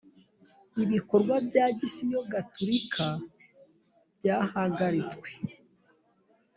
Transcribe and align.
ibikorwa 0.83 1.35
by 1.47 1.57
agisiyo 1.67 2.19
gatholika 2.31 3.05
byahagaritswe 4.17 5.29